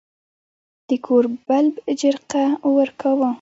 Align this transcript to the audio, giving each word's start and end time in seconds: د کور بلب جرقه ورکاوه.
د 0.87 0.89
کور 1.05 1.23
بلب 1.47 1.75
جرقه 1.99 2.43
ورکاوه. 2.77 3.29